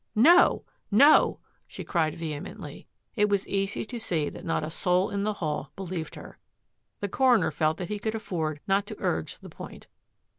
[0.33, 0.63] ""No!
[0.89, 2.87] no!" she cried vehemently.
[3.15, 6.39] It was easy to see that not a soul in the hall believed her.
[7.01, 9.85] The coroner felt that he could aiBford not to urge the point.